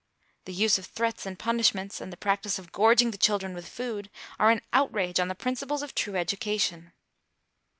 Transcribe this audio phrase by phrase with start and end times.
[0.45, 4.09] The use of threats and punishments, and the practice of gorging the children with food,
[4.39, 6.93] are an outrage on the principles of true education.